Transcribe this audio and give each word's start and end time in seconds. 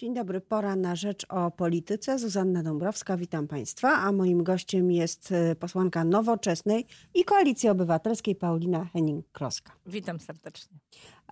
Dzień 0.00 0.14
dobry, 0.14 0.40
pora 0.40 0.76
na 0.76 0.96
rzecz 0.96 1.26
o 1.28 1.50
polityce. 1.50 2.18
Zuzanna 2.18 2.62
Dąbrowska, 2.62 3.16
witam 3.16 3.48
Państwa. 3.48 3.92
A 3.92 4.12
moim 4.12 4.44
gościem 4.44 4.90
jest 4.90 5.32
e, 5.32 5.56
posłanka 5.56 6.04
Nowoczesnej 6.04 6.86
i 7.14 7.24
Koalicji 7.24 7.68
Obywatelskiej 7.68 8.36
Paulina 8.36 8.86
Henning-Kloska. 8.94 9.70
Witam 9.86 10.20
serdecznie. 10.20 10.78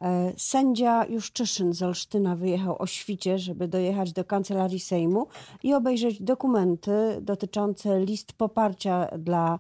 E, 0.01 0.33
sędzia 0.37 1.07
Juszczyszyn 1.07 1.73
z 1.73 1.83
Olsztyna 1.83 2.37
wyjechał 2.37 2.83
o 2.83 2.87
świcie, 2.87 3.39
żeby 3.39 3.69
dojechać 3.69 4.13
do 4.13 4.25
kancelarii 4.25 4.81
Sejmu 4.81 5.27
i 5.63 5.75
obejrzeć 5.75 6.23
dokumenty 6.23 7.19
dotyczące 7.21 8.01
list 8.01 8.33
poparcia 8.33 9.09
dla 9.19 9.59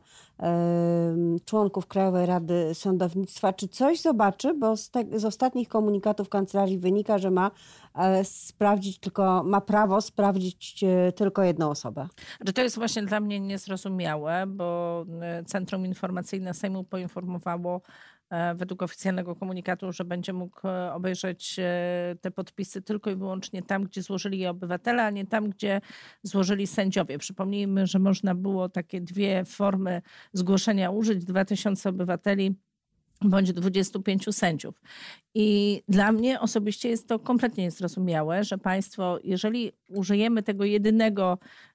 członków 1.44 1.86
Krajowej 1.86 2.26
Rady 2.26 2.74
Sądownictwa. 2.74 3.52
Czy 3.52 3.68
coś 3.68 4.00
zobaczy? 4.00 4.54
Bo 4.54 4.76
z, 4.76 4.90
te, 4.90 5.04
z 5.18 5.24
ostatnich 5.24 5.68
komunikatów 5.68 6.28
kancelarii 6.28 6.78
wynika, 6.78 7.18
że 7.18 7.30
ma 7.30 7.50
e, 7.94 8.24
sprawdzić 8.24 8.98
tylko, 8.98 9.42
ma 9.44 9.60
prawo 9.60 10.00
sprawdzić 10.00 10.84
e, 10.84 11.12
tylko 11.12 11.42
jedną 11.42 11.70
osobę. 11.70 12.08
Że 12.46 12.52
to 12.52 12.62
jest 12.62 12.76
właśnie 12.76 13.02
dla 13.02 13.20
mnie 13.20 13.40
niezrozumiałe, 13.40 14.46
bo 14.46 15.04
Centrum 15.46 15.86
Informacyjne 15.86 16.54
Sejmu 16.54 16.84
poinformowało 16.84 17.80
E, 17.80 18.17
według 18.54 18.82
oficjalnego 18.82 19.36
komunikatu, 19.36 19.92
że 19.92 20.04
będzie 20.04 20.32
mógł 20.32 20.68
e, 20.68 20.92
obejrzeć 20.94 21.56
e, 21.58 22.16
te 22.20 22.30
podpisy 22.30 22.82
tylko 22.82 23.10
i 23.10 23.16
wyłącznie 23.16 23.62
tam, 23.62 23.84
gdzie 23.84 24.02
złożyli 24.02 24.38
je 24.38 24.50
obywatele, 24.50 25.04
a 25.04 25.10
nie 25.10 25.26
tam, 25.26 25.50
gdzie 25.50 25.80
złożyli 26.22 26.66
sędziowie. 26.66 27.18
Przypomnijmy, 27.18 27.86
że 27.86 27.98
można 27.98 28.34
było 28.34 28.68
takie 28.68 29.00
dwie 29.00 29.44
formy 29.44 30.02
zgłoszenia 30.32 30.90
użyć, 30.90 31.24
2000 31.24 31.88
obywateli 31.88 32.54
bądź 33.22 33.52
25 33.52 34.34
sędziów. 34.36 34.80
I 35.34 35.82
dla 35.88 36.12
mnie 36.12 36.40
osobiście 36.40 36.88
jest 36.88 37.08
to 37.08 37.18
kompletnie 37.18 37.64
niezrozumiałe, 37.64 38.44
że 38.44 38.58
państwo, 38.58 39.18
jeżeli 39.24 39.72
użyjemy 39.88 40.42
tego 40.42 40.64
jedynego 40.64 41.38
E, 41.38 41.67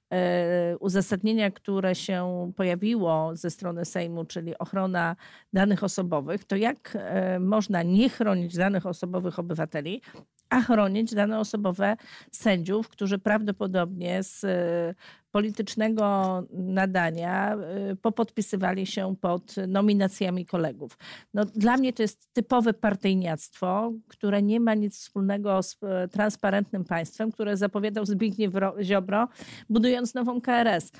uzasadnienia, 0.80 1.50
które 1.50 1.94
się 1.94 2.52
pojawiło 2.56 3.36
ze 3.36 3.50
strony 3.50 3.84
Sejmu, 3.84 4.24
czyli 4.24 4.58
ochrona 4.58 5.16
danych 5.52 5.84
osobowych, 5.84 6.44
to 6.44 6.56
jak 6.56 6.96
e, 7.00 7.38
można 7.40 7.82
nie 7.82 8.08
chronić 8.08 8.56
danych 8.56 8.86
osobowych 8.86 9.38
obywateli, 9.38 10.02
a 10.50 10.60
chronić 10.60 11.14
dane 11.14 11.38
osobowe 11.38 11.96
sędziów, 12.32 12.88
którzy 12.88 13.18
prawdopodobnie 13.18 14.22
z 14.22 14.44
e, 14.44 14.94
politycznego 15.34 16.42
nadania 16.50 17.56
popodpisywali 18.02 18.86
się 18.86 19.14
pod 19.20 19.54
nominacjami 19.68 20.46
kolegów. 20.46 20.98
No, 21.34 21.44
dla 21.44 21.76
mnie 21.76 21.92
to 21.92 22.02
jest 22.02 22.32
typowe 22.32 22.74
partyjniactwo, 22.74 23.92
które 24.08 24.42
nie 24.42 24.60
ma 24.60 24.74
nic 24.74 24.98
wspólnego 24.98 25.62
z 25.62 25.78
transparentnym 26.10 26.84
państwem, 26.84 27.32
które 27.32 27.56
zapowiadał 27.56 28.06
Zbigniew 28.06 28.54
Ziobro, 28.82 29.28
budując 29.70 30.14
nową 30.14 30.40
KRS. 30.40 30.92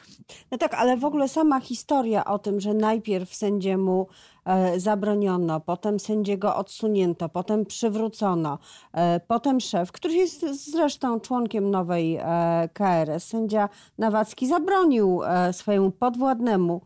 No 0.51 0.59
tak, 0.59 0.75
ale 0.75 0.97
w 0.97 1.05
ogóle 1.05 1.29
sama 1.29 1.61
historia 1.61 2.25
o 2.25 2.39
tym, 2.39 2.61
że 2.61 2.75
najpierw 2.75 3.35
sędziemu 3.35 4.07
e, 4.45 4.81
zabroniono, 4.81 5.61
potem 5.61 6.01
sędziego 6.01 6.57
odsunięto, 6.57 7.29
potem 7.29 7.67
przywrócono, 7.67 8.59
e, 8.93 9.21
potem 9.21 9.61
szef, 9.61 9.93
który 9.93 10.15
jest 10.15 10.71
zresztą 10.73 11.21
członkiem 11.21 11.71
nowej 11.71 12.17
e, 12.17 12.69
KRS, 12.73 13.25
sędzia 13.25 13.69
Nawacki 14.25 14.47
zabronił 14.47 15.21
swojemu 15.53 15.91
podwładnemu 15.91 16.81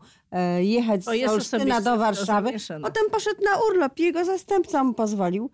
jechać 0.59 1.03
z 1.03 1.07
Olsztyna 1.29 1.81
do 1.81 1.97
Warszawy, 1.97 2.51
potem 2.81 3.03
poszedł 3.11 3.41
na 3.43 3.51
urlop, 3.69 3.99
jego 3.99 4.25
zastępca 4.25 4.83
mu 4.83 4.93
pozwolił. 4.93 5.49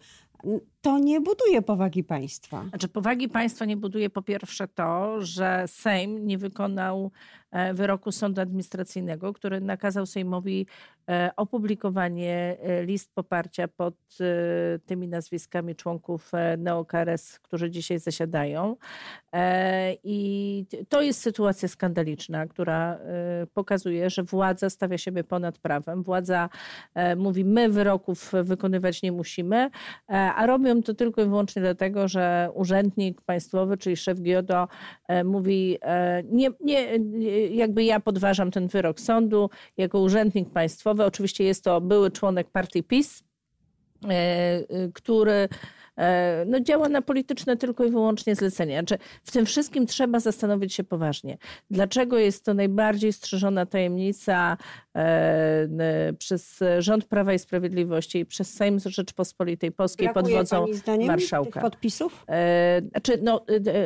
To 0.81 0.99
nie 0.99 1.21
buduje 1.21 1.61
powagi 1.61 2.03
państwa. 2.03 2.65
Znaczy, 2.69 2.87
powagi 2.87 3.29
państwa 3.29 3.65
nie 3.65 3.77
buduje 3.77 4.09
po 4.09 4.21
pierwsze 4.21 4.67
to, 4.67 5.15
że 5.21 5.63
Sejm 5.67 6.27
nie 6.27 6.37
wykonał 6.37 7.11
e, 7.11 7.44
wyroku 7.73 8.11
sądu 8.11 8.41
administracyjnego, 8.41 9.33
który 9.33 9.61
nakazał 9.61 10.05
Sejmowi 10.05 10.67
e, 11.09 11.31
opublikowanie 11.35 12.57
e, 12.61 12.85
list 12.85 13.11
poparcia 13.13 13.67
pod 13.67 13.95
tymi 14.85 15.07
nazwiskami 15.07 15.75
członków 15.75 16.31
NeoKRS, 16.57 17.39
którzy 17.39 17.71
dzisiaj 17.71 17.99
zasiadają. 17.99 18.75
I 20.03 20.65
to 20.89 21.01
jest 21.01 21.21
sytuacja 21.21 21.67
skandaliczna, 21.67 22.47
która 22.47 22.99
pokazuje, 23.53 24.09
że 24.09 24.23
władza 24.23 24.69
stawia 24.69 24.97
siebie 24.97 25.23
ponad 25.23 25.57
prawem. 25.57 26.03
Władza 26.03 26.49
mówi, 27.17 27.45
my 27.45 27.69
wyroków 27.69 28.31
wykonywać 28.43 29.01
nie 29.01 29.11
musimy, 29.11 29.69
a 30.07 30.45
robią 30.45 30.83
to 30.83 30.93
tylko 30.93 31.21
i 31.21 31.25
wyłącznie 31.25 31.61
dlatego, 31.61 32.07
że 32.07 32.49
urzędnik 32.53 33.21
państwowy, 33.21 33.77
czyli 33.77 33.97
szef 33.97 34.21
GIODO 34.21 34.67
e, 35.07 35.23
mówi, 35.23 35.77
e, 35.81 36.23
nie, 36.23 36.49
nie, 36.59 36.99
jakby 37.51 37.83
ja 37.83 37.99
podważam 37.99 38.51
ten 38.51 38.67
wyrok 38.67 38.99
sądu 38.99 39.49
jako 39.77 39.99
urzędnik 39.99 40.49
państwowy. 40.49 41.05
Oczywiście 41.05 41.43
jest 41.43 41.63
to 41.63 41.81
były 41.81 42.11
członek 42.11 42.49
partii 42.49 42.83
PiS, 42.83 43.23
e, 44.09 44.91
który 44.93 45.33
E, 45.33 45.47
no, 46.45 46.59
działa 46.59 46.89
na 46.89 47.01
polityczne 47.01 47.57
tylko 47.57 47.83
i 47.83 47.91
wyłącznie 47.91 48.35
zlecenia. 48.35 48.79
Znaczy, 48.79 48.97
w 49.23 49.31
tym 49.31 49.45
wszystkim 49.45 49.85
trzeba 49.85 50.19
zastanowić 50.19 50.73
się 50.73 50.83
poważnie. 50.83 51.37
Dlaczego 51.69 52.17
jest 52.17 52.45
to 52.45 52.53
najbardziej 52.53 53.13
strzeżona 53.13 53.65
tajemnica 53.65 54.57
e, 54.95 56.13
przez 56.19 56.59
rząd 56.79 57.05
Prawa 57.05 57.33
i 57.33 57.39
Sprawiedliwości 57.39 58.19
i 58.19 58.25
przez 58.25 58.53
Sejm 58.53 58.79
Rzeczpospolitej 58.85 59.71
Polskiej 59.71 60.07
Brakuje, 60.13 60.37
pod 60.37 60.49
wodzą 60.51 60.65
marszałka? 61.07 61.61
Podpisów? 61.61 62.25
E, 62.29 62.81
znaczy, 62.91 63.19
no, 63.21 63.45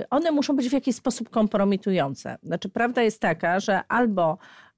one 0.10 0.32
muszą 0.32 0.56
być 0.56 0.70
w 0.70 0.74
jakiś 0.74 0.96
sposób 0.96 1.30
kompromitujące. 1.30 2.38
Znaczy, 2.44 2.70
prawda 2.70 3.02
jest 3.02 3.22
taka, 3.22 3.60
że 3.60 3.82
albo 3.88 4.38
E, 4.40 4.69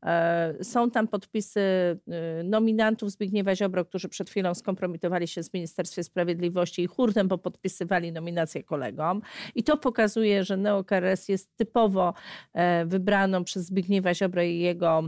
są 0.61 0.91
tam 0.91 1.07
podpisy 1.07 1.59
e, 1.59 2.43
nominantów 2.43 3.11
Zbigniewa 3.11 3.55
Ziobro, 3.55 3.85
którzy 3.85 4.09
przed 4.09 4.29
chwilą 4.29 4.53
skompromitowali 4.53 5.27
się 5.27 5.43
z 5.43 5.53
Ministerstwie 5.53 6.03
Sprawiedliwości 6.03 6.81
i 6.81 6.87
hurtem 6.87 7.27
popodpisywali 7.27 8.11
nominację 8.11 8.63
kolegom. 8.63 9.21
I 9.55 9.63
to 9.63 9.77
pokazuje, 9.77 10.43
że 10.43 10.57
NeoKRS 10.57 11.29
jest 11.29 11.55
typowo 11.55 12.13
e, 12.53 12.85
wybraną 12.85 13.43
przez 13.43 13.65
Zbigniewa 13.65 14.13
Ziobro 14.13 14.41
i 14.41 14.59
jego 14.59 15.03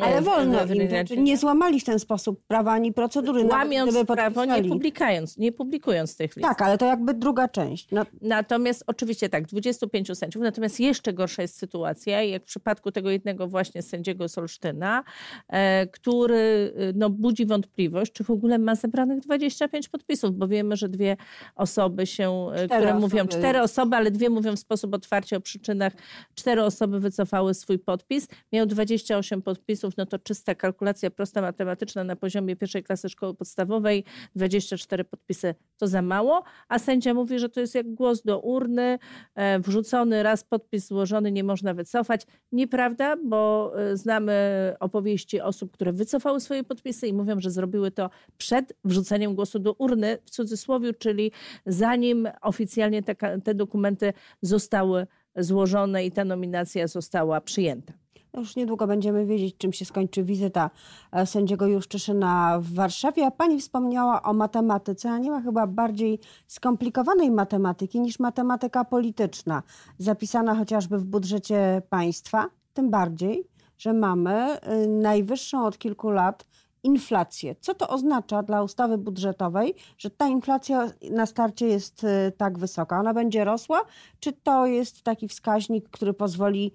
ale 0.00 0.22
wolno 0.22 0.64
im, 0.64 0.88
znaczy 0.88 1.16
nie 1.16 1.36
złamali 1.36 1.80
w 1.80 1.84
ten 1.84 1.98
sposób 1.98 2.40
prawa 2.46 2.72
ani 2.72 2.92
procedury. 2.92 3.44
Łamiąc 3.44 4.06
prawo, 4.06 4.44
nie 4.44 4.64
publikując, 4.64 5.38
nie 5.38 5.52
publikując 5.52 6.16
tych 6.16 6.36
list. 6.36 6.48
Tak, 6.48 6.62
ale 6.62 6.78
to 6.78 6.86
jakby 6.86 7.14
druga 7.14 7.48
część. 7.48 7.88
No. 7.90 8.02
Natomiast 8.22 8.84
oczywiście 8.86 9.28
tak, 9.28 9.46
25 9.46 10.18
sędziów, 10.18 10.42
natomiast 10.42 10.80
jeszcze 10.80 11.12
gorsza 11.12 11.42
jest 11.42 11.58
sytuacja, 11.58 12.22
jak 12.22 12.42
w 12.42 12.46
przypadku 12.46 12.92
tego 12.92 13.10
jednego 13.10 13.48
właśnie 13.48 13.82
sędziego 13.82 14.28
Solsztyna, 14.28 15.04
e, 15.48 15.86
który 15.86 16.72
e, 16.76 16.92
no, 16.94 17.10
budzi 17.10 17.46
wątpliwość, 17.46 18.12
czy 18.12 18.24
w 18.24 18.30
ogóle 18.30 18.58
ma 18.58 18.74
zebranych 18.74 19.20
25 19.20 19.88
podpisów, 19.88 20.36
bo 20.36 20.48
wiemy, 20.48 20.76
że 20.76 20.88
dwie 20.88 21.16
osoby 21.56 22.06
się, 22.06 22.48
e, 22.52 22.54
cztery 22.54 22.66
które 22.66 22.90
osoby. 22.90 23.00
mówią, 23.00 23.26
cztery 23.26 23.60
osoby, 23.60 23.96
ale 23.96 24.10
dwie 24.10 24.30
mówią 24.30 24.56
w 24.56 24.58
sposób 24.58 24.94
otwarcie 24.94 25.36
o 25.36 25.40
przyczynach, 25.40 25.92
cztery 26.34 26.62
osoby 26.62 27.00
wycofały 27.00 27.54
swój 27.54 27.78
podpis, 27.78 28.28
miał 28.52 28.66
28 28.66 29.42
podpisów, 29.42 29.63
podpisów, 29.64 29.96
no 29.96 30.06
to 30.06 30.18
czysta 30.18 30.54
kalkulacja 30.54 31.10
prosta 31.10 31.42
matematyczna 31.42 32.04
na 32.04 32.16
poziomie 32.16 32.56
pierwszej 32.56 32.82
klasy 32.82 33.08
szkoły 33.08 33.34
podstawowej, 33.34 34.04
24 34.36 35.04
podpisy 35.04 35.54
to 35.78 35.86
za 35.86 36.02
mało, 36.02 36.42
a 36.68 36.78
sędzia 36.78 37.14
mówi, 37.14 37.38
że 37.38 37.48
to 37.48 37.60
jest 37.60 37.74
jak 37.74 37.94
głos 37.94 38.22
do 38.22 38.40
urny, 38.40 38.98
e, 39.34 39.58
wrzucony 39.58 40.22
raz 40.22 40.44
podpis 40.44 40.86
złożony, 40.86 41.32
nie 41.32 41.44
można 41.44 41.74
wycofać. 41.74 42.26
Nieprawda, 42.52 43.16
bo 43.16 43.72
e, 43.76 43.96
znamy 43.96 44.34
opowieści 44.80 45.40
osób, 45.40 45.72
które 45.72 45.92
wycofały 45.92 46.40
swoje 46.40 46.64
podpisy 46.64 47.08
i 47.08 47.12
mówią, 47.12 47.40
że 47.40 47.50
zrobiły 47.50 47.90
to 47.90 48.10
przed 48.38 48.72
wrzuceniem 48.84 49.34
głosu 49.34 49.58
do 49.58 49.72
urny, 49.72 50.18
w 50.24 50.30
cudzysłowie, 50.30 50.94
czyli 50.94 51.32
zanim 51.66 52.28
oficjalnie 52.42 53.02
te, 53.02 53.14
te 53.44 53.54
dokumenty 53.54 54.12
zostały 54.42 55.06
złożone 55.36 56.04
i 56.04 56.12
ta 56.12 56.24
nominacja 56.24 56.86
została 56.86 57.40
przyjęta. 57.40 58.03
No 58.34 58.40
już 58.40 58.56
niedługo 58.56 58.86
będziemy 58.86 59.26
wiedzieć, 59.26 59.56
czym 59.58 59.72
się 59.72 59.84
skończy 59.84 60.24
wizyta 60.24 60.70
e, 61.12 61.26
sędziego 61.26 61.66
Juszczyszyna 61.66 62.58
w 62.60 62.72
Warszawie. 62.74 63.26
A 63.26 63.30
pani 63.30 63.60
wspomniała 63.60 64.22
o 64.22 64.32
matematyce, 64.32 65.10
a 65.10 65.18
nie 65.18 65.30
ma 65.30 65.42
chyba 65.42 65.66
bardziej 65.66 66.18
skomplikowanej 66.46 67.30
matematyki 67.30 68.00
niż 68.00 68.18
matematyka 68.18 68.84
polityczna, 68.84 69.62
zapisana 69.98 70.54
chociażby 70.54 70.98
w 70.98 71.04
budżecie 71.04 71.82
państwa. 71.90 72.46
Tym 72.72 72.90
bardziej, 72.90 73.48
że 73.78 73.92
mamy 73.92 74.58
y, 74.84 74.88
najwyższą 74.88 75.66
od 75.66 75.78
kilku 75.78 76.10
lat 76.10 76.46
inflację. 76.82 77.54
Co 77.60 77.74
to 77.74 77.88
oznacza 77.88 78.42
dla 78.42 78.62
ustawy 78.62 78.98
budżetowej, 78.98 79.74
że 79.98 80.10
ta 80.10 80.28
inflacja 80.28 80.90
na 81.10 81.26
starcie 81.26 81.66
jest 81.66 82.04
y, 82.04 82.32
tak 82.36 82.58
wysoka? 82.58 83.00
Ona 83.00 83.14
będzie 83.14 83.44
rosła, 83.44 83.82
czy 84.20 84.32
to 84.32 84.66
jest 84.66 85.02
taki 85.02 85.28
wskaźnik, 85.28 85.88
który 85.88 86.14
pozwoli 86.14 86.74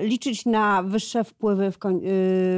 liczyć 0.00 0.46
na 0.46 0.82
wyższe 0.82 1.24
wpływy 1.24 1.70
w, 1.70 1.78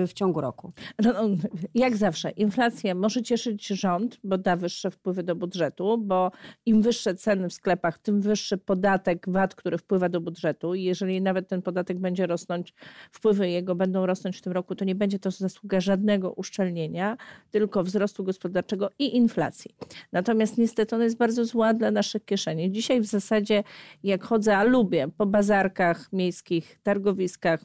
w 0.07 0.13
ciągu 0.13 0.41
roku? 0.41 0.73
No, 1.05 1.13
no, 1.13 1.37
jak 1.75 1.97
zawsze, 1.97 2.31
inflacja 2.31 2.95
może 2.95 3.23
cieszyć 3.23 3.67
rząd, 3.67 4.19
bo 4.25 4.39
da 4.39 4.57
wyższe 4.57 4.91
wpływy 4.91 5.23
do 5.23 5.37
budżetu, 5.37 5.99
bo 5.99 6.31
im 6.67 6.83
wyższe 6.83 7.15
ceny 7.15 7.49
w 7.49 7.53
sklepach, 7.53 7.99
tym 7.99 8.21
wyższy 8.21 8.59
podatek 8.59 9.25
VAT, 9.29 9.55
który 9.55 9.79
wpływa 9.79 10.09
do 10.09 10.21
budżetu. 10.21 10.75
I 10.75 10.83
jeżeli 10.83 11.23
nawet 11.23 11.49
ten 11.49 11.63
podatek 11.63 11.99
będzie 11.99 12.27
rosnąć, 12.27 12.75
wpływy 13.13 13.51
jego 13.51 13.75
będą 13.75 14.07
rosnąć 14.07 14.39
w 14.39 14.43
tym 14.43 14.53
roku, 14.53 14.75
to 14.75 14.85
nie 14.85 14.95
będzie 14.95 15.19
to 15.19 15.31
zasługa 15.31 15.81
żadnego 15.81 16.33
uszczelnienia, 16.33 17.17
tylko 17.51 17.83
wzrostu 17.83 18.25
gospodarczego 18.25 18.91
i 18.99 19.17
inflacji. 19.17 19.75
Natomiast 20.13 20.59
niestety 20.59 20.95
ona 20.95 21.05
jest 21.05 21.17
bardzo 21.17 21.45
zła 21.45 21.75
dla 21.75 21.91
naszych 21.91 22.25
kieszeni. 22.25 22.73
Dzisiaj 22.73 23.01
w 23.01 23.07
zasadzie, 23.07 23.65
jak 24.03 24.25
chodzę, 24.25 24.57
a 24.57 24.65
lubię 24.65 25.09
po 25.17 25.27
bazarkach 25.27 26.13
miejskich, 26.13 26.79
targowiskach, 26.87 27.61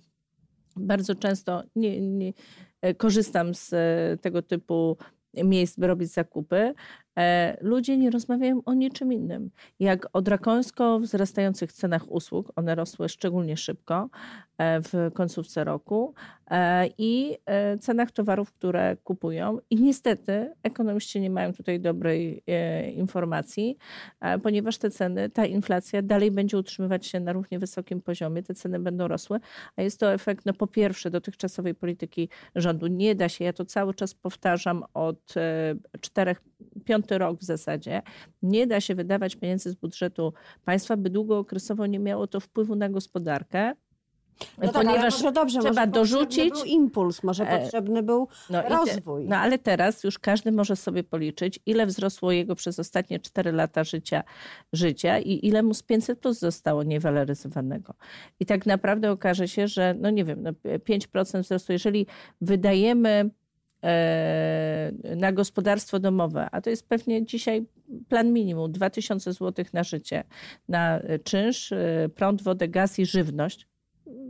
bardzo 0.75 1.15
często 1.15 1.63
nie, 1.75 2.01
nie, 2.01 2.33
e, 2.81 2.93
korzystam 2.93 3.55
z 3.55 3.73
e, 3.73 4.17
tego 4.21 4.41
typu 4.41 4.97
miejsc, 5.33 5.79
by 5.79 5.87
robić 5.87 6.11
zakupy, 6.11 6.73
ludzie 7.61 7.97
nie 7.97 8.09
rozmawiają 8.09 8.61
o 8.65 8.73
niczym 8.73 9.13
innym, 9.13 9.51
jak 9.79 10.07
o 10.13 10.21
drakońsko 10.21 10.99
wzrastających 10.99 11.73
cenach 11.73 12.11
usług. 12.11 12.51
One 12.55 12.75
rosły 12.75 13.09
szczególnie 13.09 13.57
szybko 13.57 14.09
e, 14.57 14.81
w 14.81 15.11
końcówce 15.13 15.63
roku 15.63 16.13
e, 16.51 16.87
i 16.97 17.37
cenach 17.79 18.11
towarów, 18.11 18.53
które 18.53 18.97
kupują. 19.03 19.57
I 19.69 19.75
niestety 19.75 20.53
ekonomiści 20.63 21.21
nie 21.21 21.29
mają 21.29 21.53
tutaj 21.53 21.79
dobrej 21.79 22.43
informacji, 22.95 23.77
ponieważ 24.43 24.77
te 24.77 24.89
ceny, 24.89 25.29
ta 25.29 25.45
inflacja 25.45 26.01
dalej 26.01 26.31
będzie 26.31 26.57
utrzymywać 26.57 27.07
się 27.07 27.19
na 27.19 27.33
równie 27.33 27.59
wysokim 27.59 28.01
poziomie, 28.01 28.43
te 28.43 28.53
ceny 28.53 28.79
będą 28.79 29.07
rosły, 29.07 29.39
a 29.75 29.81
jest 29.81 29.99
to 29.99 30.13
efekt, 30.13 30.45
no 30.45 30.53
po 30.53 30.67
pierwsze, 30.67 31.09
dotychczasowej 31.09 31.75
polityki 31.75 32.29
rządu. 32.55 32.87
Nie 32.87 33.15
da 33.15 33.29
się, 33.29 33.45
ja 33.45 33.53
to 33.53 33.65
cały 33.65 33.93
czas 33.93 34.13
powtarzam 34.13 34.83
od 34.93 35.33
czterech, 36.01 36.41
piątych 36.85 37.00
piąty 37.01 37.17
rok 37.17 37.39
w 37.39 37.43
zasadzie, 37.43 38.01
nie 38.43 38.67
da 38.67 38.81
się 38.81 38.95
wydawać 38.95 39.35
pieniędzy 39.35 39.69
z 39.69 39.75
budżetu 39.75 40.33
państwa, 40.65 40.97
by 40.97 41.09
długookresowo 41.09 41.85
nie 41.85 41.99
miało 41.99 42.27
to 42.27 42.39
wpływu 42.39 42.75
na 42.75 42.89
gospodarkę. 42.89 43.75
No 44.57 44.71
tak, 44.71 44.73
ponieważ 44.73 45.13
może 45.13 45.31
dobrze, 45.31 45.59
trzeba 45.59 45.81
może 45.81 45.91
dorzucić 45.91 46.53
był 46.53 46.63
impuls, 46.63 47.23
może 47.23 47.47
e, 47.47 47.59
potrzebny 47.59 48.03
był 48.03 48.27
no 48.49 48.61
rozwój. 48.61 49.23
Te, 49.23 49.29
no 49.29 49.35
ale 49.35 49.59
teraz 49.59 50.03
już 50.03 50.19
każdy 50.19 50.51
może 50.51 50.75
sobie 50.75 51.03
policzyć, 51.03 51.59
ile 51.65 51.85
wzrosło 51.85 52.31
jego 52.31 52.55
przez 52.55 52.79
ostatnie 52.79 53.19
4 53.19 53.51
lata 53.51 53.83
życia, 53.83 54.23
życia 54.73 55.19
i 55.19 55.47
ile 55.47 55.63
mu 55.63 55.73
z 55.73 55.83
500 55.83 56.19
plus 56.19 56.39
zostało 56.39 56.83
niewaloryzowanego. 56.83 57.93
I 58.39 58.45
tak 58.45 58.65
naprawdę 58.65 59.11
okaże 59.11 59.47
się, 59.47 59.67
że 59.67 59.95
no 59.99 60.09
nie 60.09 60.25
wiem, 60.25 60.43
no 60.43 60.51
5% 60.51 61.41
wzrostu, 61.41 61.71
jeżeli 61.73 62.07
wydajemy 62.41 63.29
na 65.15 65.31
gospodarstwo 65.31 65.99
domowe, 65.99 66.47
a 66.51 66.61
to 66.61 66.69
jest 66.69 66.87
pewnie 66.87 67.25
dzisiaj 67.25 67.65
plan 68.09 68.33
minimum 68.33 68.71
2000 68.71 69.33
zł 69.33 69.65
na 69.73 69.83
życie, 69.83 70.23
na 70.69 70.99
czynsz, 71.23 71.71
e, 71.71 72.09
prąd, 72.15 72.41
wodę, 72.41 72.67
gaz 72.67 72.99
i 72.99 73.05
żywność. 73.05 73.67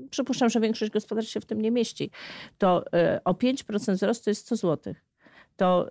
Przypuszczam, 0.09 0.50
że 0.50 0.59
większość 0.59 0.92
gospodarstw 0.92 1.33
się 1.33 1.42
w 1.42 1.45
tym 1.45 1.62
nie 1.62 1.71
mieści. 1.71 2.12
To 2.57 2.94
e, 2.94 3.21
o 3.24 3.33
5% 3.33 3.94
wzrostu 3.94 4.30
jest 4.30 4.45
100 4.45 4.56
złotych 4.56 5.11
to 5.56 5.88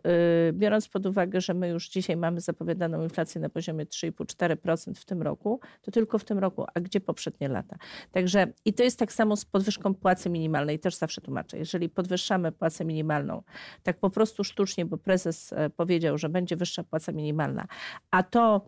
y, 0.49 0.53
biorąc 0.53 0.89
pod 0.89 1.07
uwagę, 1.07 1.41
że 1.41 1.55
my 1.55 1.69
już 1.69 1.89
dzisiaj 1.89 2.17
mamy 2.17 2.41
zapowiadaną 2.41 3.03
inflację 3.03 3.41
na 3.41 3.49
poziomie 3.49 3.87
3,5-4% 3.87 4.95
w 4.95 5.05
tym 5.05 5.23
roku, 5.23 5.61
to 5.83 5.91
tylko 5.91 6.19
w 6.19 6.25
tym 6.25 6.39
roku, 6.39 6.65
a 6.75 6.81
gdzie 6.81 7.01
poprzednie 7.01 7.49
lata? 7.49 7.77
Także 8.13 8.47
i 8.65 8.73
to 8.73 8.83
jest 8.83 8.99
tak 8.99 9.13
samo 9.13 9.37
z 9.37 9.45
podwyżką 9.45 9.95
płacy 9.95 10.31
minimalnej, 10.31 10.79
też 10.79 10.95
zawsze 10.95 11.21
tłumaczę. 11.21 11.59
Jeżeli 11.59 11.89
podwyższamy 11.89 12.53
płacę 12.53 12.85
minimalną, 12.85 13.43
tak 13.83 13.99
po 13.99 14.11
prostu 14.11 14.45
sztucznie, 14.45 14.85
bo 14.85 14.97
prezes 14.97 15.53
e, 15.53 15.71
powiedział, 15.71 16.19
że 16.19 16.29
będzie 16.29 16.57
wyższa 16.57 16.85
płaca 16.85 17.13
minimalna, 17.13 17.67
a 18.11 18.23
to 18.23 18.67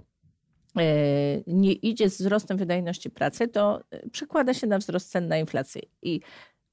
e, 0.78 0.82
nie 1.46 1.72
idzie 1.72 2.10
z 2.10 2.18
wzrostem 2.18 2.56
wydajności 2.56 3.10
pracy, 3.10 3.48
to 3.48 3.80
e, 3.90 4.10
przekłada 4.10 4.54
się 4.54 4.66
na 4.66 4.78
wzrost 4.78 5.10
cen 5.10 5.28
na 5.28 5.38
inflację. 5.38 5.82
I 6.02 6.20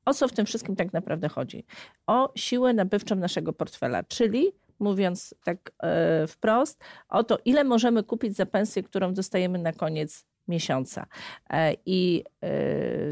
o 0.09 0.13
co 0.13 0.27
w 0.27 0.33
tym 0.33 0.45
wszystkim 0.45 0.75
tak 0.75 0.93
naprawdę 0.93 1.29
chodzi? 1.29 1.65
O 2.07 2.31
siłę 2.35 2.73
nabywczą 2.73 3.15
naszego 3.15 3.53
portfela, 3.53 4.03
czyli 4.03 4.51
mówiąc 4.79 5.35
tak 5.43 5.71
e, 5.83 6.27
wprost, 6.27 6.83
o 7.09 7.23
to, 7.23 7.37
ile 7.45 7.63
możemy 7.63 8.03
kupić 8.03 8.35
za 8.35 8.45
pensję, 8.45 8.83
którą 8.83 9.13
dostajemy 9.13 9.59
na 9.59 9.73
koniec 9.73 10.25
miesiąca. 10.49 11.05
E, 11.49 11.73
I 11.85 12.23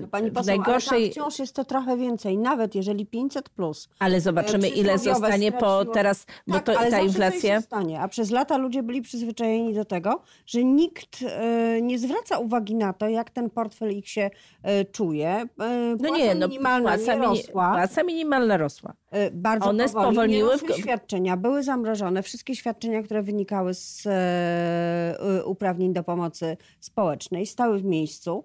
no 0.02 0.08
Pani 0.08 0.32
poseł, 0.32 0.44
w 0.44 0.48
najgorszej... 0.48 1.04
Ale 1.04 1.12
wciąż 1.12 1.40
jest 1.40 1.56
to 1.56 1.66
trochę 1.66 1.98
więcej, 1.98 2.38
nawet 2.38 2.76
jeżeli 2.76 3.06
500 3.06 3.50
plus. 3.50 3.90
Ale 4.00 4.22
zobaczymy, 4.22 4.70
ile 4.70 4.98
zostanie 4.98 5.52
po 5.52 5.86
teraz, 5.86 6.26
bo 6.48 6.54
tak, 6.54 6.66
to, 6.66 6.80
ale 6.80 6.92
ta 6.92 7.00
inflacja. 7.00 7.60
Zostanie. 7.60 8.02
A 8.02 8.08
przez 8.08 8.32
lata 8.32 8.58
ludzie 8.58 8.84
byli 8.84 9.02
przyzwyczajeni 9.02 9.74
do 9.74 9.86
tego, 9.86 10.22
że 10.46 10.64
nikt 10.64 11.24
e, 11.28 11.82
nie 11.82 12.00
zwraca 12.00 12.38
uwagi 12.38 12.76
na 12.76 12.94
to, 12.94 13.10
jak 13.10 13.30
ten 13.30 13.50
portfel 13.50 13.98
ich 13.98 14.10
się 14.10 14.30
e, 14.64 14.86
czuje. 14.86 15.46
Płaca 15.56 15.98
no 16.00 16.18
nie, 16.18 16.36
no, 16.36 16.48
minimalna 16.48 16.90
płaca, 16.90 17.16
nie 17.16 17.22
rosła. 17.22 17.72
Płaca 17.72 18.04
minimalna 18.04 18.58
rosła. 18.58 18.94
Bardzo 19.32 19.70
One 19.70 19.86
powoli. 19.90 20.06
spowolniły. 20.06 20.56
Nie 20.70 20.76
świadczenia, 20.76 21.38
były 21.38 21.64
zamrożone. 21.64 22.24
Wszystkie 22.24 22.56
świadczenia, 22.56 23.04
które 23.04 23.24
wynikały 23.24 23.74
z 23.74 24.08
uprawnień 25.46 25.94
do 25.94 26.04
pomocy 26.04 26.58
społecznej, 26.80 27.27
stały 27.46 27.80
w 27.80 27.86
miejscu. 27.86 28.44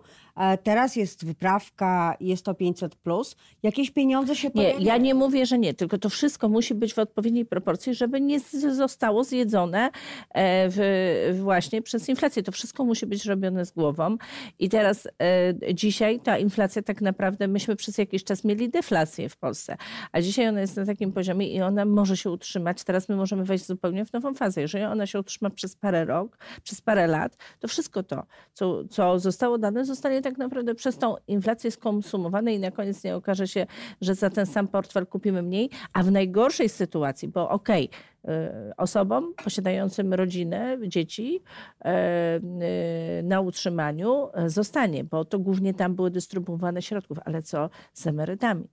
Teraz 0.63 0.97
jest 0.97 1.25
wyprawka, 1.25 2.17
jest 2.21 2.45
to 2.45 2.55
500. 2.55 2.97
Plus. 2.97 3.37
Jakieś 3.63 3.91
pieniądze 3.91 4.37
się 4.37 4.51
pojawiają? 4.51 4.79
Nie, 4.79 4.85
ja 4.85 4.97
nie 4.97 5.15
mówię, 5.15 5.47
że 5.47 5.59
nie, 5.59 5.75
tylko 5.75 5.99
to 5.99 6.09
wszystko 6.09 6.49
musi 6.49 6.75
być 6.75 6.95
w 6.95 6.99
odpowiedniej 6.99 7.45
proporcji, 7.45 7.95
żeby 7.95 8.21
nie 8.21 8.41
zostało 8.71 9.25
zjedzone 9.25 9.91
e, 10.31 10.69
w, 10.69 11.39
właśnie 11.43 11.83
przez 11.83 12.09
inflację. 12.09 12.43
To 12.43 12.53
wszystko 12.53 12.85
musi 12.85 13.07
być 13.07 13.25
robione 13.25 13.67
z 13.67 13.71
głową. 13.71 14.17
I 14.59 14.69
teraz 14.69 15.07
e, 15.07 15.75
dzisiaj 15.75 16.21
ta 16.21 16.39
inflacja 16.39 16.83
tak 16.83 17.01
naprawdę, 17.01 17.49
myśmy 17.49 17.77
przez 17.77 17.99
jakiś 17.99 18.25
czas 18.25 18.45
mieli 18.45 18.69
deflację 18.69 19.29
w 19.29 19.37
Polsce, 19.37 19.77
a 20.13 20.21
dzisiaj 20.21 20.49
ona 20.49 20.61
jest 20.61 20.77
na 20.77 20.87
takim 20.87 21.13
poziomie 21.13 21.49
i 21.49 21.63
ona 21.63 21.85
może 21.85 22.17
się 22.17 22.31
utrzymać. 22.31 22.85
Teraz 22.85 23.09
my 23.09 23.17
możemy 23.17 23.45
wejść 23.45 23.67
zupełnie 23.67 24.05
w 24.05 24.13
nową 24.13 24.35
fazę. 24.35 24.61
Jeżeli 24.61 24.85
ona 24.85 25.07
się 25.07 25.21
utrzyma 25.21 25.51
przez 25.51 25.77
parę 25.77 26.05
rok, 26.05 26.39
przez 26.63 26.81
parę 26.81 27.07
lat, 27.07 27.37
to 27.61 27.69
wszystko 27.69 28.03
to, 28.03 28.27
co, 28.53 28.85
co 28.85 29.19
zostało 29.19 29.59
dane, 29.59 29.85
zostanie 29.85 30.22
tak 30.23 30.39
naprawdę 30.39 30.75
przez 30.75 30.99
tą 30.99 31.17
inflację 31.29 31.71
skonsumowane 31.71 32.55
i 32.55 32.59
na 32.59 32.71
koniec 32.71 33.05
nie 33.05 33.17
okaże 33.17 33.49
się, 33.49 33.67
że 34.01 34.15
za 34.15 34.31
ten 34.31 34.47
sam 34.47 34.69
portfel 34.69 35.07
kupimy 35.07 35.43
mniej, 35.43 35.71
a 35.93 36.03
w 36.03 36.11
najgorszej 36.11 36.69
sytuacji, 36.69 37.29
bo 37.29 37.49
okej, 37.49 37.89
okay, 37.89 38.13
Y, 38.29 38.77
osobom 38.77 39.35
posiadającym 39.45 40.15
rodzinę, 40.15 40.79
dzieci 40.87 41.41
y, 41.41 41.89
y, 41.89 43.23
na 43.23 43.41
utrzymaniu 43.41 44.29
zostanie, 44.47 45.05
bo 45.05 45.25
to 45.25 45.39
głównie 45.39 45.75
tam 45.75 45.95
były 45.95 46.11
dystrybuowane 46.11 46.83
środków, 46.83 47.19
ale 47.25 47.43
co 47.43 47.71
z 47.93 48.07
emerytami? 48.07 48.69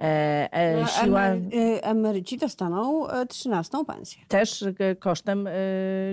E, 0.00 0.52
e, 0.52 0.80
no, 0.80 0.86
siła... 0.86 1.22
Emeryci 1.82 2.38
dostaną 2.38 3.06
13 3.28 3.78
pensję. 3.86 4.22
Też 4.28 4.64
kosztem 4.98 5.48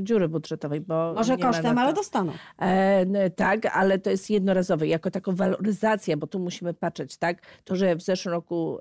dziury 0.01 0.29
budżetowej. 0.29 0.81
Bo 0.81 1.13
Może 1.13 1.37
kosztem, 1.37 1.77
ale 1.77 1.93
dostaną. 1.93 2.31
E, 2.61 3.29
tak, 3.29 3.65
ale 3.65 3.99
to 3.99 4.09
jest 4.09 4.29
jednorazowe, 4.29 4.87
jako 4.87 5.11
taką 5.11 5.35
waloryzacja, 5.35 6.17
bo 6.17 6.27
tu 6.27 6.39
musimy 6.39 6.73
patrzeć, 6.73 7.17
tak? 7.17 7.41
To, 7.63 7.75
że 7.75 7.95
w 7.95 8.01
zeszłym 8.01 8.33
roku 8.33 8.79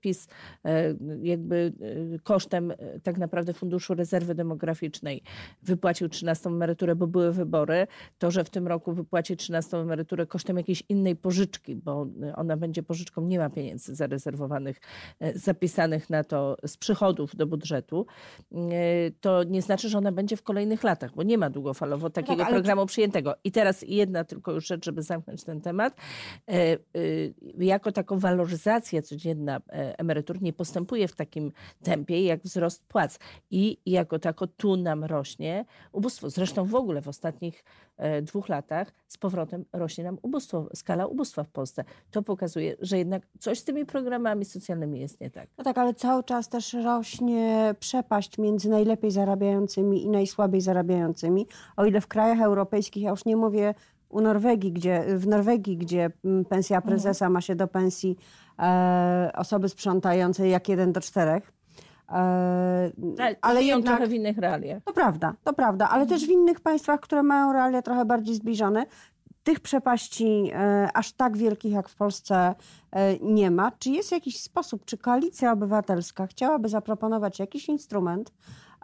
PiS 0.00 0.28
jakby 1.22 1.72
kosztem 2.22 2.72
tak 3.02 3.18
naprawdę 3.18 3.52
Funduszu 3.52 3.94
Rezerwy 3.94 4.34
Demograficznej 4.34 5.22
wypłacił 5.62 6.08
13 6.08 6.48
emeryturę, 6.48 6.94
bo 6.94 7.06
były 7.06 7.32
wybory, 7.32 7.86
to, 8.18 8.30
że 8.30 8.44
w 8.44 8.50
tym 8.50 8.68
roku 8.68 8.92
wypłaci 8.92 9.36
13 9.36 9.76
emeryturę 9.76 10.26
kosztem 10.26 10.56
jakiejś 10.56 10.82
innej 10.88 11.16
pożyczki, 11.16 11.76
bo 11.76 12.06
ona 12.34 12.56
będzie 12.56 12.82
pożyczką, 12.82 13.22
nie 13.22 13.38
ma 13.38 13.50
pieniędzy 13.50 13.94
zarezerwowanych, 14.20 14.80
e, 15.20 15.38
zapisanych 15.38 16.10
na 16.10 16.24
to 16.24 16.56
z 16.66 16.76
przychodów 16.76 17.36
do 17.36 17.46
budżetu, 17.46 18.06
e, 18.52 18.56
to 19.20 19.44
nie 19.44 19.62
znaczy, 19.62 19.88
że 19.88 19.98
ona 19.98 20.12
będzie 20.12 20.36
w 20.36 20.42
kolejnych 20.42 20.82
latach, 20.82 21.14
bo 21.14 21.22
nie 21.22 21.38
ma 21.38 21.50
długofalowo 21.50 22.06
no 22.06 22.10
takiego 22.10 22.42
tak, 22.42 22.50
programu 22.50 22.86
przyjętego. 22.86 23.34
I 23.44 23.52
teraz 23.52 23.84
jedna 23.88 24.24
tylko 24.24 24.52
już 24.52 24.66
rzecz, 24.66 24.84
żeby 24.84 25.02
zamknąć 25.02 25.44
ten 25.44 25.60
temat. 25.60 25.96
E, 26.48 26.76
jako 27.58 27.92
taką 27.92 28.18
waloryzacja 28.18 29.02
codzienna 29.02 29.60
emerytur 29.98 30.42
nie 30.42 30.52
postępuje 30.52 31.08
w 31.08 31.16
takim 31.16 31.52
tempie 31.82 32.24
jak 32.24 32.42
wzrost 32.42 32.84
płac 32.88 33.18
i 33.50 33.78
jako 33.86 34.18
tako 34.18 34.46
tu 34.46 34.76
nam 34.76 35.04
rośnie 35.04 35.64
ubóstwo. 35.92 36.30
Zresztą 36.30 36.64
w 36.64 36.74
ogóle 36.74 37.02
w 37.02 37.08
ostatnich 37.08 37.64
E, 38.00 38.22
dwóch 38.22 38.48
latach 38.48 38.92
z 39.08 39.18
powrotem 39.18 39.64
rośnie 39.72 40.04
nam 40.04 40.18
ubóstwo, 40.22 40.68
skala 40.74 41.06
ubóstwa 41.06 41.44
w 41.44 41.48
Polsce. 41.48 41.84
To 42.10 42.22
pokazuje, 42.22 42.76
że 42.80 42.98
jednak 42.98 43.22
coś 43.38 43.58
z 43.58 43.64
tymi 43.64 43.86
programami 43.86 44.44
socjalnymi 44.44 45.00
jest 45.00 45.20
nie 45.20 45.30
tak. 45.30 45.48
No 45.58 45.64
tak, 45.64 45.78
ale 45.78 45.94
cały 45.94 46.24
czas 46.24 46.48
też 46.48 46.72
rośnie 46.72 47.74
przepaść 47.80 48.38
między 48.38 48.68
najlepiej 48.68 49.10
zarabiającymi 49.10 50.04
i 50.04 50.08
najsłabiej 50.08 50.60
zarabiającymi. 50.60 51.46
O 51.76 51.84
ile 51.84 52.00
w 52.00 52.06
krajach 52.06 52.40
europejskich, 52.40 53.02
ja 53.02 53.10
już 53.10 53.24
nie 53.24 53.36
mówię 53.36 53.74
u 54.08 54.20
Norwegii, 54.20 54.72
gdzie, 54.72 55.04
w 55.16 55.26
Norwegii, 55.26 55.76
gdzie 55.76 56.10
pensja 56.48 56.80
prezesa 56.80 57.24
mhm. 57.24 57.32
ma 57.32 57.40
się 57.40 57.54
do 57.54 57.68
pensji 57.68 58.16
e, 58.58 59.30
osoby 59.36 59.68
sprzątającej 59.68 60.50
jak 60.50 60.68
jeden 60.68 60.92
do 60.92 61.00
czterech. 61.00 61.52
Ale, 62.10 63.36
ale 63.40 63.60
żyją 63.62 63.76
jednak... 63.76 63.96
trochę 63.96 64.10
w 64.10 64.14
innych 64.14 64.38
realiach. 64.38 64.82
To 64.84 64.92
prawda, 64.92 65.34
to 65.44 65.52
prawda, 65.52 65.88
ale 65.88 66.06
też 66.06 66.26
w 66.26 66.30
innych 66.30 66.60
państwach, 66.60 67.00
które 67.00 67.22
mają 67.22 67.52
realia 67.52 67.82
trochę 67.82 68.04
bardziej 68.04 68.34
zbliżone, 68.34 68.86
tych 69.44 69.60
przepaści 69.60 70.50
e, 70.54 70.88
aż 70.94 71.12
tak 71.12 71.36
wielkich 71.36 71.72
jak 71.72 71.88
w 71.88 71.94
Polsce 71.94 72.54
e, 72.92 73.18
nie 73.18 73.50
ma. 73.50 73.72
Czy 73.78 73.90
jest 73.90 74.12
jakiś 74.12 74.40
sposób, 74.40 74.84
czy 74.84 74.98
koalicja 74.98 75.52
obywatelska 75.52 76.26
chciałaby 76.26 76.68
zaproponować 76.68 77.38
jakiś 77.38 77.68
instrument, 77.68 78.32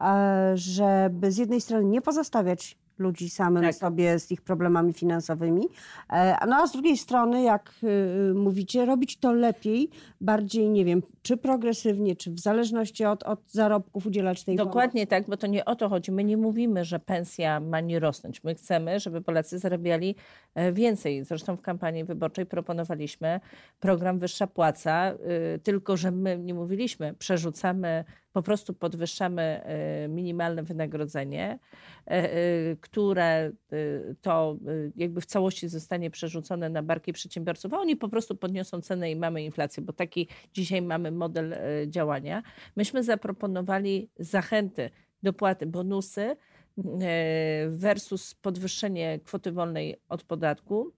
e, 0.00 0.52
żeby 0.54 1.33
z 1.33 1.37
jednej 1.37 1.61
strony 1.61 1.85
nie 1.85 2.02
pozostawiać 2.02 2.78
ludzi 2.98 3.30
samym 3.30 3.62
Tak. 3.62 3.74
sobie 3.74 4.18
z 4.18 4.30
ich 4.30 4.42
problemami 4.42 4.92
finansowymi, 4.92 5.68
e, 6.10 6.46
no 6.46 6.56
a 6.56 6.66
z 6.66 6.72
drugiej 6.72 6.96
strony, 6.96 7.42
jak 7.42 7.72
y, 7.82 8.34
mówicie, 8.34 8.84
robić 8.84 9.16
to 9.16 9.32
lepiej, 9.32 9.90
bardziej, 10.20 10.70
nie 10.70 10.84
wiem, 10.84 11.02
czy 11.22 11.36
progresywnie, 11.36 12.16
czy 12.16 12.30
w 12.30 12.38
zależności 12.38 13.04
od, 13.04 13.22
od 13.22 13.40
zarobków 13.52 14.06
udzielać 14.06 14.44
tej 14.44 14.56
Dokładnie 14.56 15.06
tak, 15.06 15.26
bo 15.26 15.36
to 15.36 15.46
nie 15.46 15.64
o 15.64 15.76
to 15.76 15.88
chodzi. 15.88 16.12
My 16.12 16.24
nie 16.24 16.36
mówimy, 16.36 16.84
że 16.84 16.98
pensja 16.98 17.60
ma 17.60 17.80
nie 17.80 17.98
rosnąć. 17.98 18.44
My 18.44 18.54
chcemy, 18.54 19.00
żeby 19.00 19.20
Polacy 19.20 19.58
zarabiali 19.58 20.14
e, 20.54 20.72
więcej. 20.72 21.24
Zresztą 21.24 21.56
w 21.56 21.60
kampanii 21.60 22.04
wyborczej 22.04 22.46
proponowaliśmy 22.46 23.40
program 23.80 24.18
Wyższa 24.18 24.46
Płaca, 24.46 25.12
y, 25.54 25.58
tylko 25.58 25.96
że 25.96 26.10
my 26.10 26.38
nie 26.38 26.54
mówiliśmy, 26.54 27.14
przerzucamy, 27.14 28.04
po 28.37 28.43
prostu 28.43 28.75
podwyższamy 28.75 29.43
e, 29.43 30.09
minimalne 30.09 30.62
wynagrodzenie, 30.62 31.59
e, 32.07 32.11
e, 32.11 32.76
które 32.76 33.52
y, 33.73 34.16
to 34.23 34.57
y, 34.69 34.93
jakby 34.97 35.21
w 35.21 35.26
całości 35.26 35.69
zostanie 35.69 36.11
przerzucone 36.11 36.69
na 36.69 36.83
barki 36.83 37.12
przedsiębiorców, 37.12 37.73
a 37.73 37.78
oni 37.78 37.97
po 37.97 38.09
prostu 38.09 38.37
podniosą 38.37 38.81
cenę 38.81 39.11
i 39.11 39.16
mamy 39.16 39.45
inflację, 39.45 39.83
bo 39.83 39.93
taki 39.93 40.28
dzisiaj 40.52 40.83
mamy 40.83 41.11
model 41.11 41.57
działania. 41.87 42.43
Myśmy 42.76 43.02
zaproponowali 43.02 44.11
zachęty, 44.19 44.90
dopłaty, 45.23 45.66
bonusy 45.66 46.37
versus 47.69 48.35
podwyższenie 48.35 49.21
kwoty 49.25 49.52
wolnej 49.52 49.97
od 50.09 50.23
podatku, 50.23 50.93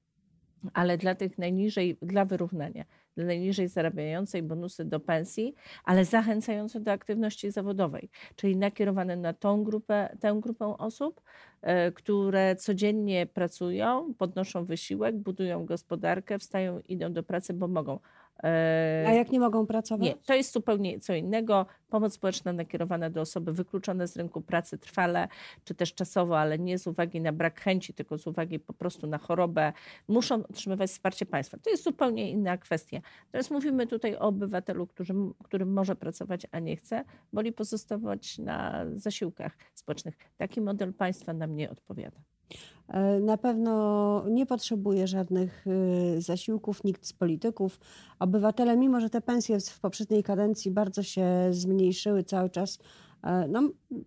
ale 0.72 0.98
dla 0.98 1.14
tych 1.14 1.38
najniżej, 1.38 1.98
dla 2.02 2.24
wyrównania, 2.24 2.84
najniżej 3.24 3.68
zarabiającej 3.68 4.42
bonusy 4.42 4.84
do 4.84 5.00
pensji, 5.00 5.54
ale 5.84 6.04
zachęcające 6.04 6.80
do 6.80 6.92
aktywności 6.92 7.50
zawodowej, 7.50 8.10
czyli 8.36 8.56
nakierowane 8.56 9.16
na 9.16 9.32
tą 9.32 9.64
grupę, 9.64 10.16
tę 10.20 10.38
grupę 10.42 10.66
osób, 10.66 11.20
e, 11.62 11.92
które 11.92 12.56
codziennie 12.56 13.26
pracują, 13.26 14.14
podnoszą 14.18 14.64
wysiłek, 14.64 15.16
budują 15.16 15.66
gospodarkę, 15.66 16.38
wstają, 16.38 16.80
idą 16.80 17.12
do 17.12 17.22
pracy, 17.22 17.54
bo 17.54 17.68
mogą. 17.68 17.98
E, 18.44 19.04
A 19.08 19.12
jak 19.12 19.30
nie 19.30 19.40
mogą 19.40 19.66
pracować? 19.66 20.08
nie, 20.08 20.14
to 20.14 20.34
jest 20.34 20.52
zupełnie 20.52 21.00
co 21.00 21.14
innego. 21.14 21.66
Pomoc 21.88 22.12
społeczna 22.12 22.52
nakierowana 22.52 23.10
do 23.10 23.20
osoby 23.20 23.52
wykluczone 23.52 24.08
z 24.08 24.16
rynku 24.16 24.40
pracy 24.40 24.78
trwale, 24.78 25.28
czy 25.64 25.74
też 25.74 25.94
czasowo, 25.94 26.38
ale 26.38 26.58
nie 26.58 26.78
z 26.78 26.86
uwagi 26.86 27.20
na 27.20 27.32
brak 27.32 27.60
chęci, 27.60 27.94
tylko 27.94 28.18
z 28.18 28.26
uwagi 28.26 28.58
po 28.58 28.72
prostu 28.72 29.06
na 29.06 29.18
chorobę, 29.18 29.72
muszą 30.08 30.34
otrzymywać 30.34 30.90
wsparcie 30.90 31.26
państwa. 31.26 31.58
To 31.58 31.70
jest 31.70 31.84
zupełnie 31.84 32.30
inna 32.30 32.58
kwestia. 32.58 33.00
Natomiast 33.26 33.50
mówimy 33.50 33.86
tutaj 33.86 34.16
o 34.16 34.20
obywatelu, 34.20 34.86
który, 34.86 35.14
którym 35.44 35.72
może 35.72 35.96
pracować, 35.96 36.46
a 36.50 36.58
nie 36.58 36.76
chce, 36.76 37.04
woli 37.32 37.52
pozostawać 37.52 38.38
na 38.38 38.84
zasiłkach 38.96 39.56
społecznych. 39.74 40.14
Taki 40.36 40.60
model 40.60 40.94
państwa 40.94 41.32
nam 41.32 41.56
nie 41.56 41.70
odpowiada. 41.70 42.20
E, 42.88 43.20
Na 43.20 43.36
pewno 43.36 44.24
nie 44.30 44.46
potrzebuje 44.46 45.06
żadnych 45.06 45.66
y, 45.66 46.20
zasiłków, 46.22 46.84
nikt 46.84 47.06
z 47.06 47.12
polityków. 47.12 47.80
Obywatele, 48.18 48.76
mimo 48.76 49.00
że 49.00 49.10
te 49.10 49.20
pensje 49.20 49.60
w 49.60 49.80
poprzedniej 49.80 50.22
kadencji 50.22 50.70
bardzo 50.70 51.02
się 51.02 51.26
zmniejszyły 51.50 52.24
cały 52.24 52.50
czas, 52.50 52.78
e, 53.22 53.48
no, 53.48 53.62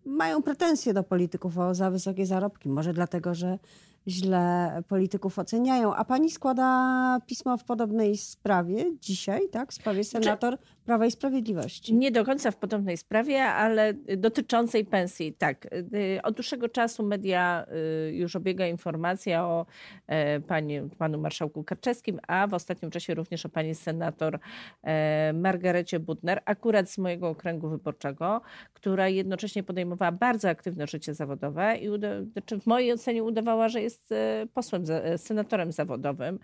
mają 0.06 0.42
pretensje 0.42 0.94
do 0.94 1.04
polityków 1.04 1.58
o 1.58 1.76
za 1.76 1.92
wysokie 1.92 2.26
zarobki. 2.26 2.70
Może 2.70 2.94
dlatego, 2.94 3.34
że 3.34 3.60
źle 4.08 4.84
polityków 4.88 5.40
oceniają. 5.40 5.96
A 5.96 6.06
pani 6.06 6.32
składa 6.32 7.20
pismo 7.26 7.58
w 7.58 7.64
podobnej 7.64 8.18
sprawie 8.18 8.86
dzisiaj, 9.02 9.50
tak? 9.52 9.72
W 9.72 9.76
sprawie 9.76 10.04
senator 10.04 10.58
Prawa 10.86 11.06
i 11.06 11.12
Sprawiedliwości. 11.12 11.94
Nie 11.96 12.12
do 12.12 12.26
końca 12.26 12.52
w 12.52 12.58
podobnej 12.58 12.98
sprawie, 12.98 13.44
ale 13.44 13.94
dotyczącej 14.18 14.86
pensji. 14.86 15.34
Tak. 15.34 15.66
Y, 15.76 16.20
Od 16.24 16.36
dłuższego 16.36 16.70
czasu 16.70 17.04
media 17.04 17.66
y, 18.10 18.16
już 18.16 18.36
obiega 18.36 18.68
informacja 18.68 19.46
o 19.46 19.66
e, 20.08 20.40
pani, 20.40 20.80
panu 20.98 21.20
marszałku 21.20 21.64
Karczewskim, 21.64 22.20
a 22.28 22.48
w 22.48 22.54
ostatnim 22.54 22.92
czasie 22.92 23.14
również 23.14 23.46
o 23.46 23.50
pani 23.50 23.76
senator 23.76 24.40
e, 24.84 25.34
Margarecie 25.34 26.00
Butner, 26.00 26.42
akurat 26.46 26.90
z 26.90 26.98
mojego 26.98 27.30
okręgu 27.30 27.70
wyborczego, 27.70 28.42
która 28.74 29.08
jednocześnie 29.08 29.64
podejmowała 29.64 30.12
bardzo 30.12 30.50
aktywne 30.50 30.88
życie 30.88 31.14
zawodowe 31.14 31.78
i 31.78 31.90
znaczy 32.32 32.60
w 32.60 32.66
mojej 32.66 32.94
ocenie 32.94 33.24
udawała, 33.24 33.70
że 33.70 33.82
jest 33.82 34.12
e, 34.12 34.48
posłem, 34.54 34.84
senatorem 35.18 35.72
zawodowym. 35.72 36.40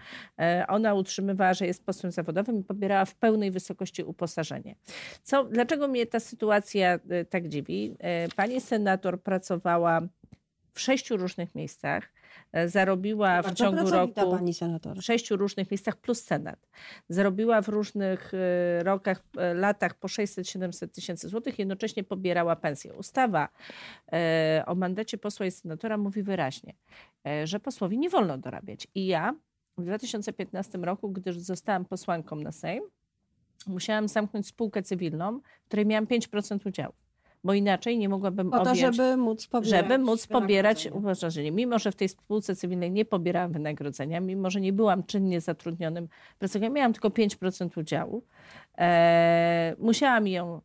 Ona 0.67 0.93
utrzymywała, 0.93 1.53
że 1.53 1.65
jest 1.65 1.85
posłem 1.85 2.11
zawodowym 2.11 2.59
i 2.59 2.63
pobierała 2.63 3.05
w 3.05 3.15
pełnej 3.15 3.51
wysokości 3.51 4.03
uposażenie. 4.37 4.75
Co, 5.23 5.43
dlaczego 5.43 5.87
mnie 5.87 6.05
ta 6.05 6.19
sytuacja 6.19 6.99
e, 7.09 7.25
tak 7.25 7.47
dziwi? 7.47 7.95
E, 7.99 8.27
Pani 8.29 8.61
senator 8.61 9.21
pracowała 9.21 10.01
w 10.73 10.79
sześciu 10.79 11.17
różnych 11.17 11.55
miejscach, 11.55 12.13
e, 12.51 12.69
zarobiła 12.69 13.41
w 13.41 13.53
ciągu 13.53 13.89
roku 13.89 14.31
pani 14.31 14.53
senator. 14.53 14.97
w 14.97 15.01
sześciu 15.01 15.37
różnych 15.37 15.71
miejscach 15.71 15.97
plus 15.97 16.23
Senat. 16.23 16.67
Zarobiła 17.09 17.61
w 17.61 17.69
różnych 17.69 18.31
rokach, 18.79 19.23
latach 19.55 19.93
po 19.93 20.07
600-700 20.07 20.87
tysięcy 20.87 21.29
złotych, 21.29 21.59
jednocześnie 21.59 22.03
pobierała 22.03 22.55
pensję. 22.55 22.93
Ustawa 22.93 23.49
o 24.65 24.75
mandacie 24.75 25.17
posła 25.17 25.45
i 25.45 25.51
senatora 25.51 25.97
mówi 25.97 26.23
wyraźnie, 26.23 26.73
że 27.43 27.59
posłowi 27.59 27.97
nie 27.97 28.09
wolno 28.09 28.37
dorabiać. 28.37 28.87
I 28.95 29.07
ja 29.07 29.33
w 29.77 29.83
2015 29.83 30.77
roku, 30.77 31.09
gdyż 31.09 31.37
zostałam 31.37 31.85
posłanką 31.85 32.35
na 32.35 32.51
Sejm, 32.51 32.83
musiałam 33.67 34.07
zamknąć 34.07 34.47
spółkę 34.47 34.83
cywilną, 34.83 35.39
w 35.63 35.67
której 35.67 35.85
miałam 35.85 36.05
5% 36.05 36.67
udziału. 36.67 36.93
Bo 37.43 37.53
inaczej 37.53 37.97
nie 37.97 38.09
mogłabym 38.09 38.49
Po 38.51 38.57
to, 38.57 38.71
objąć 38.71 38.79
żeby 38.79 39.17
móc 39.17 39.47
pobierać 39.47 39.87
żeby 39.87 39.97
móc 39.97 40.27
pobierać 40.27 40.87
uposażenie. 40.93 41.51
Mimo, 41.51 41.79
że 41.79 41.91
w 41.91 41.95
tej 41.95 42.09
spółce 42.09 42.55
cywilnej 42.55 42.91
nie 42.91 43.05
pobierałam 43.05 43.51
wynagrodzenia, 43.51 44.19
mimo, 44.19 44.49
że 44.49 44.61
nie 44.61 44.73
byłam 44.73 45.03
czynnie 45.03 45.41
zatrudnionym 45.41 46.07
pracownikiem, 46.39 46.73
miałam 46.73 46.93
tylko 46.93 47.09
5% 47.09 47.77
udziału, 47.77 48.23
e, 48.77 49.75
musiałam 49.79 50.27
ją 50.27 50.61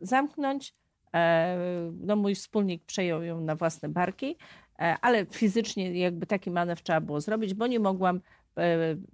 zamknąć. 0.00 0.74
E, 1.14 1.58
no, 2.00 2.16
mój 2.16 2.34
wspólnik 2.34 2.84
przejął 2.84 3.22
ją 3.22 3.40
na 3.40 3.56
własne 3.56 3.88
barki, 3.88 4.36
e, 4.78 4.96
ale 5.00 5.26
fizycznie 5.26 5.98
jakby 5.98 6.26
taki 6.26 6.50
manewr 6.50 6.82
trzeba 6.82 7.00
było 7.00 7.20
zrobić, 7.20 7.54
bo 7.54 7.66
nie 7.66 7.80
mogłam 7.80 8.20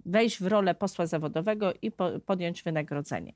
wejść 0.05 0.39
w 0.41 0.47
rolę 0.47 0.75
posła 0.75 1.05
zawodowego 1.05 1.73
i 1.81 1.91
po, 1.91 2.19
podjąć 2.19 2.63
wynagrodzenie. 2.63 3.33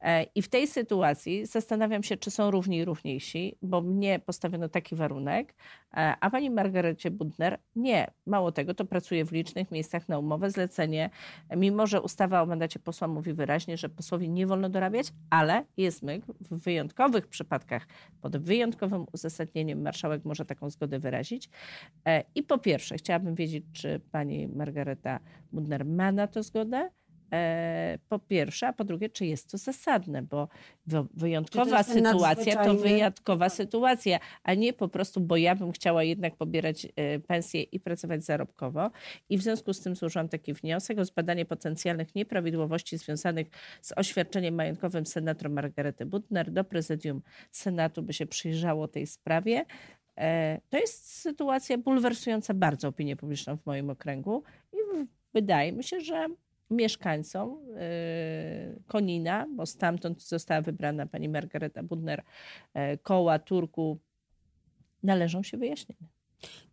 E, 0.00 0.22
I 0.22 0.42
w 0.42 0.48
tej 0.48 0.66
sytuacji 0.66 1.46
zastanawiam 1.46 2.02
się, 2.02 2.16
czy 2.16 2.30
są 2.30 2.50
równi 2.50 2.76
i 2.76 2.84
równiejsi, 2.84 3.56
bo 3.62 3.80
mnie 3.80 4.18
postawiono 4.18 4.68
taki 4.68 4.96
warunek, 4.96 5.54
e, 5.94 6.14
a 6.20 6.30
pani 6.30 6.50
Margarecie 6.50 7.10
Budner 7.10 7.58
nie. 7.76 8.10
Mało 8.26 8.52
tego, 8.52 8.74
to 8.74 8.84
pracuje 8.84 9.24
w 9.24 9.32
licznych 9.32 9.70
miejscach 9.70 10.08
na 10.08 10.18
umowę 10.18 10.50
zlecenie, 10.50 11.10
mimo 11.56 11.86
że 11.86 12.02
ustawa 12.02 12.42
o 12.42 12.46
mandacie 12.46 12.78
posła 12.78 13.08
mówi 13.08 13.32
wyraźnie, 13.32 13.76
że 13.76 13.88
posłowi 13.88 14.30
nie 14.30 14.46
wolno 14.46 14.68
dorabiać, 14.68 15.12
ale 15.30 15.64
jest 15.76 16.02
myk, 16.02 16.24
w 16.40 16.62
wyjątkowych 16.62 17.28
przypadkach, 17.28 17.86
pod 18.20 18.36
wyjątkowym 18.36 19.06
uzasadnieniem 19.12 19.82
marszałek 19.82 20.24
może 20.24 20.44
taką 20.44 20.70
zgodę 20.70 20.98
wyrazić. 20.98 21.48
E, 22.06 22.24
I 22.34 22.42
po 22.42 22.58
pierwsze, 22.58 22.96
chciałabym 22.96 23.34
wiedzieć, 23.34 23.64
czy 23.72 24.00
pani 24.12 24.48
Margareta 24.48 25.20
Budner 25.52 25.84
ma 25.84 26.12
na 26.12 26.26
to 26.26 26.42
zgodę, 26.42 26.90
po 28.08 28.18
pierwsze, 28.18 28.66
a 28.68 28.72
po 28.72 28.84
drugie, 28.84 29.08
czy 29.10 29.26
jest 29.26 29.50
to 29.50 29.58
zasadne, 29.58 30.22
bo 30.22 30.48
wy- 30.86 31.06
wyjątkowa 31.14 31.84
ten 31.84 31.94
sytuacja 32.12 32.54
to 32.64 32.74
wyjątkowa 32.82 33.48
sytuacja, 33.48 34.18
a 34.42 34.54
nie 34.54 34.72
po 34.72 34.88
prostu, 34.88 35.20
bo 35.20 35.36
ja 35.36 35.54
bym 35.54 35.72
chciała 35.72 36.02
jednak 36.04 36.36
pobierać 36.36 36.86
e, 36.96 37.18
pensję 37.20 37.62
i 37.62 37.80
pracować 37.80 38.24
zarobkowo. 38.24 38.90
I 39.28 39.38
w 39.38 39.42
związku 39.42 39.72
z 39.72 39.80
tym 39.80 39.96
złożyłam 39.96 40.28
taki 40.28 40.52
wniosek 40.54 40.98
o 40.98 41.04
zbadanie 41.04 41.44
potencjalnych 41.44 42.14
nieprawidłowości 42.14 42.98
związanych 42.98 43.46
z 43.82 43.92
oświadczeniem 43.96 44.54
majątkowym 44.54 45.06
senator 45.06 45.50
Margarety 45.50 46.06
Butner. 46.06 46.50
Do 46.50 46.64
prezydium 46.64 47.22
Senatu 47.50 48.02
by 48.02 48.12
się 48.12 48.26
przyjrzało 48.26 48.88
tej 48.88 49.06
sprawie. 49.06 49.64
E, 50.18 50.60
To 50.70 50.78
jest 50.78 51.12
sytuacja 51.20 51.78
bulwersująca 51.78 52.54
bardzo 52.54 52.88
opinię 52.88 53.16
publiczną 53.16 53.56
w 53.56 53.66
moim 53.66 53.90
okręgu 53.90 54.42
i 54.72 54.76
wydaje 55.34 55.72
mi 55.72 55.84
się, 55.84 56.00
że 56.00 56.26
mieszkańcom 56.72 57.58
e, 57.76 58.80
Konina, 58.86 59.46
bo 59.56 59.66
stamtąd 59.66 60.22
została 60.22 60.60
wybrana 60.60 61.06
pani 61.06 61.28
Margareta 61.28 61.82
Budner, 61.82 62.22
e, 62.74 62.98
koła 62.98 63.38
Turku, 63.38 63.98
należą 65.02 65.42
się 65.42 65.56
wyjaśnienia. 65.56 66.08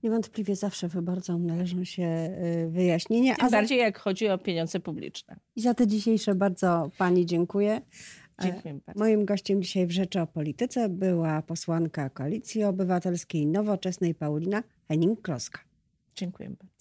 Niewątpliwie 0.04 0.56
zawsze 0.56 0.88
wyborcom 0.88 1.46
należą 1.46 1.84
się 1.84 2.30
y, 2.66 2.70
wyjaśnienia. 2.70 3.36
Tym 3.36 3.50
bardziej 3.50 3.78
za... 3.78 3.84
jak 3.84 4.00
chodzi 4.00 4.30
o 4.30 4.38
pieniądze 4.38 4.80
publiczne. 4.80 5.36
I 5.56 5.62
za 5.62 5.74
te 5.74 5.88
dzisiejsze 5.88 6.36
bardzo 6.36 6.92
Pani 6.98 7.26
dziękuję. 7.26 7.82
Dziękuję 8.42 8.80
bardzo. 8.86 9.00
Moim 9.00 9.26
gościem 9.26 9.62
dzisiaj 9.62 9.88
w 9.88 9.92
Rzeczy 9.92 10.22
o 10.22 10.28
Polityce 10.28 10.90
była 10.90 11.42
posłanka 11.42 12.10
Koalicji 12.10 12.64
Obywatelskiej 12.64 13.48
Nowoczesnej 13.48 14.16
Paulina 14.16 14.64
Henning-Kloska. 14.90 15.60
Dziękuję 16.16 16.50
bardzo. 16.50 16.79